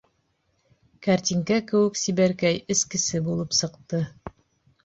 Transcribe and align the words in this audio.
Кәртинкә 1.07 1.59
кеүек 1.73 1.99
сибәркәй 2.05 2.59
эскесе 2.77 3.23
булып 3.29 3.55
сыҡты. 3.59 4.01